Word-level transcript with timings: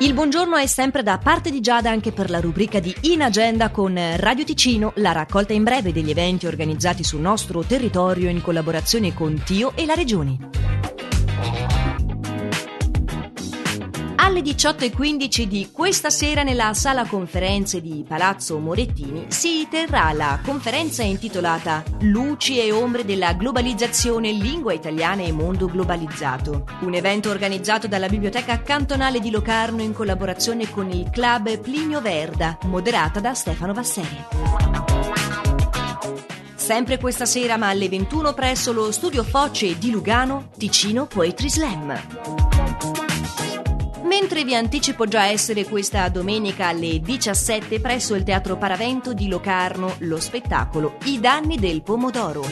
Il 0.00 0.14
buongiorno 0.14 0.54
è 0.54 0.66
sempre 0.68 1.02
da 1.02 1.18
parte 1.18 1.50
di 1.50 1.60
Giada 1.60 1.90
anche 1.90 2.12
per 2.12 2.30
la 2.30 2.38
rubrica 2.38 2.78
di 2.78 2.94
In 3.02 3.20
Agenda 3.20 3.70
con 3.70 3.98
Radio 4.16 4.44
Ticino, 4.44 4.92
la 4.96 5.10
raccolta 5.10 5.54
in 5.54 5.64
breve 5.64 5.92
degli 5.92 6.10
eventi 6.10 6.46
organizzati 6.46 7.02
sul 7.02 7.20
nostro 7.20 7.64
territorio 7.64 8.28
in 8.28 8.40
collaborazione 8.40 9.12
con 9.12 9.42
Tio 9.44 9.72
e 9.74 9.86
la 9.86 9.94
Regione. 9.94 10.77
Alle 14.28 14.42
18.15 14.42 15.44
di 15.44 15.70
questa 15.72 16.10
sera 16.10 16.42
nella 16.42 16.74
sala 16.74 17.06
conferenze 17.06 17.80
di 17.80 18.04
Palazzo 18.06 18.58
Morettini 18.58 19.24
si 19.28 19.66
terrà 19.70 20.12
la 20.12 20.38
conferenza 20.44 21.02
intitolata 21.02 21.82
Luci 22.00 22.60
e 22.60 22.70
ombre 22.70 23.06
della 23.06 23.32
globalizzazione, 23.32 24.30
lingua 24.32 24.74
italiana 24.74 25.22
e 25.22 25.32
mondo 25.32 25.64
globalizzato. 25.64 26.64
Un 26.80 26.92
evento 26.92 27.30
organizzato 27.30 27.88
dalla 27.88 28.06
Biblioteca 28.06 28.60
Cantonale 28.60 29.18
di 29.18 29.30
Locarno 29.30 29.80
in 29.80 29.94
collaborazione 29.94 30.68
con 30.68 30.90
il 30.90 31.08
club 31.08 31.58
Plinio 31.60 32.02
Verda, 32.02 32.58
moderata 32.64 33.20
da 33.20 33.32
Stefano 33.32 33.72
Vasseri. 33.72 34.24
Sempre 36.54 36.98
questa 36.98 37.24
sera, 37.24 37.56
ma 37.56 37.68
alle 37.68 37.88
21 37.88 38.34
presso 38.34 38.74
lo 38.74 38.92
studio 38.92 39.24
Foce 39.24 39.78
di 39.78 39.90
Lugano, 39.90 40.50
Ticino 40.58 41.06
Poetry 41.06 41.48
Slam. 41.48 42.47
Mentre 44.20 44.42
vi 44.42 44.56
anticipo 44.56 45.06
già 45.06 45.26
essere 45.26 45.64
questa 45.64 46.08
domenica 46.08 46.66
alle 46.66 47.00
17 47.00 47.78
presso 47.78 48.16
il 48.16 48.24
Teatro 48.24 48.56
Paravento 48.56 49.14
di 49.14 49.28
Locarno 49.28 49.94
lo 49.98 50.18
spettacolo 50.18 50.96
I 51.04 51.20
danni 51.20 51.56
del 51.56 51.82
pomodoro. 51.82 52.44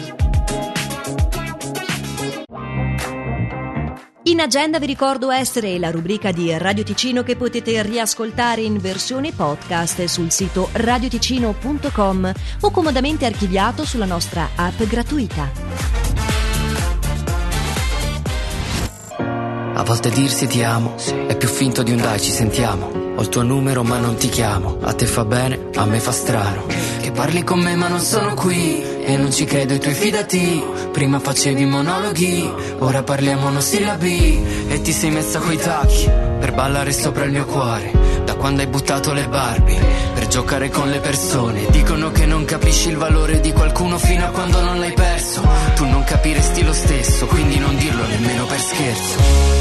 In 4.22 4.40
agenda 4.40 4.78
vi 4.78 4.86
ricordo 4.86 5.32
essere 5.32 5.76
la 5.80 5.90
rubrica 5.90 6.30
di 6.30 6.56
Radio 6.56 6.84
Ticino 6.84 7.24
che 7.24 7.34
potete 7.34 7.82
riascoltare 7.82 8.60
in 8.60 8.78
versione 8.78 9.32
podcast 9.32 10.04
sul 10.04 10.30
sito 10.30 10.68
radioticino.com 10.70 12.32
o 12.60 12.70
comodamente 12.70 13.26
archiviato 13.26 13.84
sulla 13.84 14.06
nostra 14.06 14.51
app 14.54 14.82
gratuita. 14.82 16.05
A 19.79 19.82
volte 19.82 20.09
dirsi 20.09 20.46
ti 20.46 20.63
amo 20.63 20.95
è 21.27 21.37
più 21.37 21.49
finto 21.49 21.82
di 21.82 21.91
un 21.93 21.99
dai 21.99 22.19
ci 22.19 22.30
sentiamo. 22.30 22.91
Ho 23.15 23.21
il 23.21 23.29
tuo 23.29 23.43
numero 23.43 23.82
ma 23.82 23.99
non 23.99 24.16
ti 24.16 24.30
chiamo. 24.30 24.79
A 24.80 24.95
te 24.95 25.05
fa 25.05 25.27
bene, 25.27 25.69
a 25.74 25.85
me 25.85 26.01
fa 26.01 26.13
strano. 26.13 26.65
Che 27.02 27.10
parli 27.10 27.45
con 27.45 27.60
me 27.60 27.77
ma 27.77 27.87
non 27.87 28.01
sono 28.01 28.32
qui. 28.32 28.82
E 29.04 29.19
non 29.19 29.30
ci 29.30 29.45
credo 29.45 29.74
i 29.74 29.79
tuoi 29.79 29.93
fidati. 29.93 30.65
Prima 30.93 31.19
facevi 31.19 31.66
monologhi, 31.66 32.51
ora 32.79 33.02
parliamo 33.02 33.43
monosillabi. 33.43 34.66
E 34.69 34.80
ti 34.80 34.93
sei 34.93 35.10
messa 35.10 35.41
coi 35.41 35.59
tacchi 35.59 36.09
per 36.41 36.54
ballare 36.54 36.93
sopra 36.93 37.24
il 37.24 37.32
mio 37.32 37.45
cuore. 37.45 37.93
Da 38.24 38.35
quando 38.35 38.63
hai 38.63 38.69
buttato 38.69 39.13
le 39.13 39.29
Barbie 39.29 39.79
per 40.15 40.27
giocare 40.27 40.71
con 40.71 40.88
le 40.88 41.01
persone. 41.01 41.66
Dicono 41.69 42.10
che 42.13 42.24
non 42.24 42.47
capisci 42.47 42.88
il 42.88 42.97
valore 42.97 43.41
di 43.41 43.52
qualcuno 43.52 43.99
fino 43.99 44.24
a 44.24 44.30
quando 44.30 44.59
non 44.63 44.79
l'hai 44.80 44.95
perso. 44.95 45.47
Tu 45.74 45.85
non 45.85 46.02
capiresti 46.02 46.65
lo 46.65 46.73
stesso, 46.73 47.27
quindi 47.27 47.59
non 47.59 47.77
dirlo 47.77 48.07
nemmeno 48.07 48.47
per 48.47 48.59
scherzo. 48.59 49.55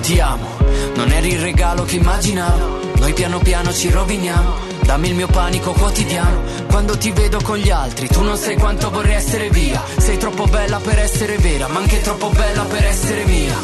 Ti 0.00 0.18
amo, 0.18 0.48
non 0.94 1.10
eri 1.12 1.32
il 1.32 1.40
regalo 1.40 1.84
che 1.84 1.96
immaginavo. 1.96 2.78
Noi 2.98 3.12
piano 3.12 3.38
piano 3.38 3.72
ci 3.72 3.90
roviniamo. 3.90 4.68
Dammi 4.82 5.08
il 5.08 5.14
mio 5.14 5.28
panico 5.28 5.72
quotidiano. 5.72 6.42
Quando 6.68 6.98
ti 6.98 7.10
vedo 7.12 7.40
con 7.42 7.56
gli 7.56 7.70
altri, 7.70 8.08
tu 8.08 8.22
non 8.22 8.36
sai 8.36 8.56
quanto 8.56 8.90
vorrei 8.90 9.14
essere 9.14 9.50
via. 9.50 9.82
Sei 9.96 10.18
troppo 10.18 10.46
bella 10.46 10.78
per 10.78 10.98
essere 10.98 11.38
vera, 11.38 11.68
ma 11.68 11.78
anche 11.78 12.00
troppo 12.00 12.28
bella 12.30 12.62
per 12.64 12.84
essere 12.84 13.24
mia. 13.24 13.56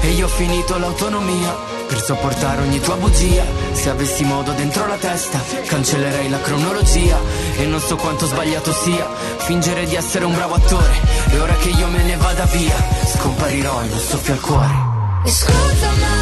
E 0.00 0.08
io 0.10 0.26
ho 0.26 0.28
finito 0.28 0.78
l'autonomia 0.78 1.54
per 1.86 2.02
sopportare 2.02 2.62
ogni 2.62 2.80
tua 2.80 2.96
bugia. 2.96 3.44
Se 3.72 3.90
avessi 3.90 4.24
modo 4.24 4.52
dentro 4.52 4.86
la 4.86 4.96
testa, 4.96 5.40
cancellerei 5.66 6.28
la 6.28 6.40
cronologia. 6.40 7.18
E 7.56 7.66
non 7.66 7.80
so 7.80 7.96
quanto 7.96 8.26
sbagliato 8.26 8.72
sia 8.72 9.06
fingere 9.38 9.86
di 9.86 9.94
essere 9.94 10.24
un 10.24 10.34
bravo 10.34 10.54
attore. 10.54 10.92
E 11.30 11.38
ora 11.38 11.54
che 11.54 11.68
io 11.68 11.86
me 11.88 12.02
ne 12.02 12.16
vada 12.16 12.44
via, 12.46 12.74
scomparirò 13.14 13.82
in 13.84 13.92
un 13.92 13.98
soffio 13.98 14.32
al 14.32 14.40
cuore. 14.40 14.91
Scusa 15.24 15.90
ma 16.00 16.16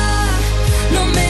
non 0.90 1.08
me 1.10 1.29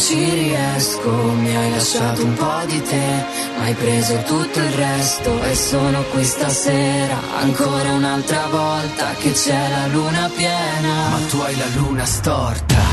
ci 0.00 0.14
riesco 0.14 1.10
Mi 1.10 1.54
hai 1.54 1.70
lasciato 1.70 2.24
un 2.24 2.34
po' 2.34 2.64
di 2.66 2.82
te 2.82 3.24
Ma 3.56 3.64
hai 3.64 3.74
preso 3.74 4.16
tutto 4.22 4.58
il 4.58 4.72
resto 4.72 5.42
E 5.42 5.54
sono 5.54 6.02
qui 6.10 6.24
stasera 6.24 7.18
Ancora 7.40 7.92
un'altra 7.92 8.46
volta 8.50 9.12
Che 9.18 9.32
c'è 9.32 9.68
la 9.68 9.86
luna 9.86 10.30
piena. 10.34 11.08
Ma 11.10 11.18
tu 11.28 11.38
hai 11.38 11.56
la 11.56 11.66
luna 11.74 12.04
storta 12.04 12.89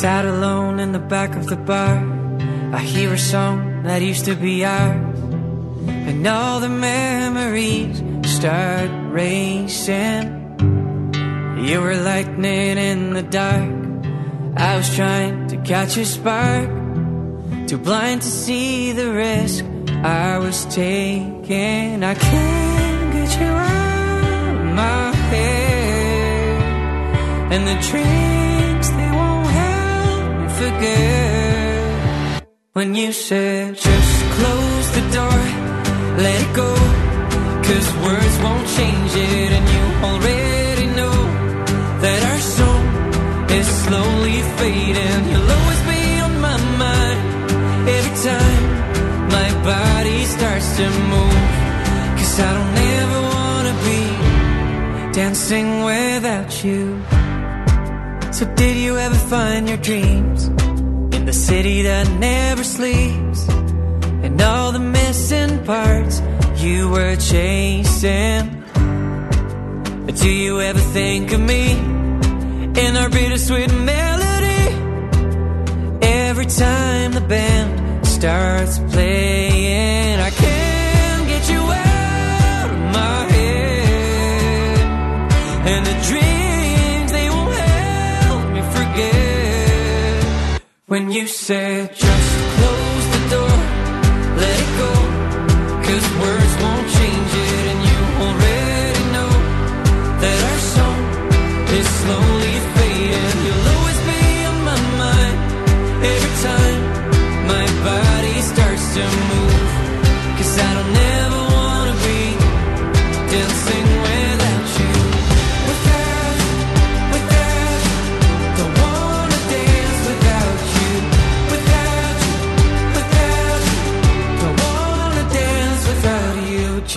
Sat 0.00 0.24
alone 0.24 0.80
in 0.80 0.92
the 0.92 0.98
back 0.98 1.36
of 1.36 1.44
the 1.46 1.56
bar. 1.56 1.98
I 2.72 2.78
hear 2.78 3.12
a 3.12 3.18
song 3.18 3.82
that 3.82 4.00
used 4.00 4.24
to 4.24 4.34
be 4.34 4.64
ours. 4.64 5.18
And 6.08 6.26
all 6.26 6.58
the 6.58 6.70
memories 6.70 8.02
start 8.24 8.90
racing. 9.12 10.24
You 11.58 11.82
were 11.82 11.96
lightning 11.96 12.78
in 12.78 13.12
the 13.12 13.22
dark. 13.22 13.74
I 14.56 14.78
was 14.78 14.88
trying 14.96 15.48
to 15.48 15.58
catch 15.58 15.98
a 15.98 16.06
spark. 16.06 16.70
Too 17.68 17.76
blind 17.76 18.22
to 18.22 18.28
see 18.28 18.92
the 18.92 19.12
risk 19.12 19.66
I 20.02 20.38
was 20.38 20.64
taking. 20.74 22.02
I 22.02 22.14
can't 22.14 23.12
get 23.12 23.38
you 23.38 23.46
out 23.46 24.54
of 24.54 24.64
my 24.74 25.12
head. 25.30 26.62
And 27.52 27.66
the 27.68 27.76
drinks, 27.86 28.39
forget. 30.60 32.42
When 32.76 32.94
you 32.94 33.12
said, 33.12 33.74
just 33.88 34.14
close 34.36 34.86
the 34.98 35.04
door, 35.18 35.40
let 36.24 36.36
it 36.44 36.52
go. 36.62 36.70
Cause 37.66 37.88
words 38.06 38.36
won't 38.44 38.66
change 38.78 39.12
it, 39.28 39.50
and 39.56 39.66
you 39.74 39.84
already 40.08 40.86
know 40.98 41.18
that 42.04 42.20
our 42.30 42.42
soul 42.56 42.82
is 43.58 43.68
slowly 43.84 44.38
fading. 44.58 45.22
You'll 45.30 45.52
always 45.58 45.82
be 45.92 46.02
on 46.26 46.34
my 46.48 46.58
mind 46.84 47.20
every 47.96 48.16
time 48.28 48.62
my 49.36 49.48
body 49.72 50.18
starts 50.36 50.68
to 50.78 50.86
move. 51.12 51.44
Cause 52.18 52.36
I 52.48 52.50
don't 52.58 52.76
ever 52.98 53.20
wanna 53.36 53.74
be 53.88 54.02
dancing 55.18 55.68
without 55.90 56.50
you. 56.64 56.82
So, 58.32 58.46
did 58.54 58.76
you 58.76 58.96
ever 58.96 59.14
find 59.14 59.68
your 59.68 59.78
dreams 59.78 60.46
in 61.16 61.26
the 61.26 61.32
city 61.32 61.82
that 61.82 62.08
never 62.18 62.62
sleeps? 62.62 63.48
And 64.22 64.40
all 64.40 64.70
the 64.70 64.78
missing 64.78 65.64
parts 65.64 66.22
you 66.56 66.90
were 66.90 67.16
chasing. 67.16 68.64
But 70.06 70.14
do 70.16 70.30
you 70.30 70.60
ever 70.60 70.78
think 70.78 71.32
of 71.32 71.40
me 71.40 71.72
in 71.72 72.96
our 72.96 73.10
bittersweet 73.10 73.72
melody? 73.72 74.74
Every 76.02 76.46
time 76.46 77.12
the 77.12 77.20
band 77.22 78.06
starts 78.06 78.78
playing, 78.78 80.20
I 80.20 80.30
can't 80.30 81.26
get 81.26 81.50
you 81.50 81.60
out 81.60 82.70
of 82.70 82.78
my 82.94 83.32
head. 83.32 84.78
And 85.66 85.86
the 85.86 86.06
dreams, 86.08 86.29
When 90.90 91.12
you 91.12 91.28
said, 91.28 91.94
just 91.94 92.56
close 92.56 92.79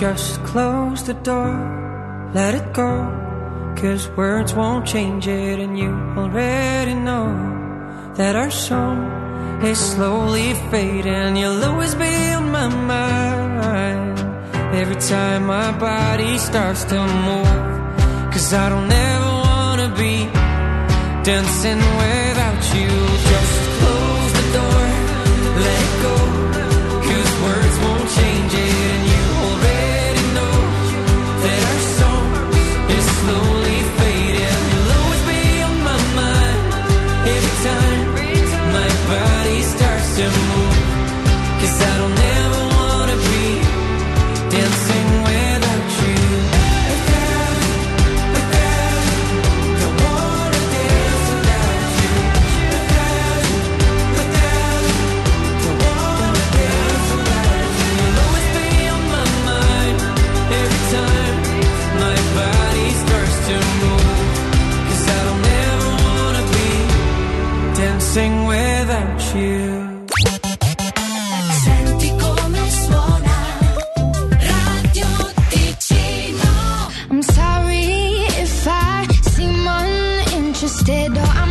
Just 0.04 0.44
close 0.44 1.02
the 1.04 1.14
door, 1.14 1.54
let 2.34 2.54
it 2.54 2.74
go. 2.74 2.92
Cause 3.74 4.06
words 4.10 4.52
won't 4.52 4.86
change 4.86 5.26
it, 5.26 5.58
and 5.58 5.78
you 5.78 5.92
already 6.18 6.92
know 6.92 7.32
that 8.14 8.36
our 8.36 8.50
song 8.50 8.98
is 9.64 9.78
slowly 9.78 10.52
fading. 10.70 11.36
You'll 11.36 11.64
always 11.64 11.94
be 11.94 12.14
on 12.36 12.52
my 12.52 12.68
mind 12.68 14.18
every 14.74 15.00
time 15.00 15.46
my 15.46 15.72
body 15.78 16.36
starts 16.36 16.84
to 16.84 17.00
move. 17.28 18.30
Cause 18.30 18.52
I 18.52 18.68
don't 18.68 18.92
ever 18.92 19.32
wanna 19.48 19.88
be 19.96 20.16
dancing 21.24 21.80
without 22.02 22.62
you. 22.76 23.33
Dancing 68.14 68.46
without 68.46 69.34
you. 69.34 70.06
Senti 71.62 72.10
come 72.16 72.64
suona 72.70 73.38
Radio 74.50 75.10
Ticino 75.50 76.54
I'm 77.10 77.22
sorry 77.22 78.26
if 78.42 78.66
I 78.68 79.06
seem 79.34 79.66
uninterested 79.66 81.16
or 81.16 81.43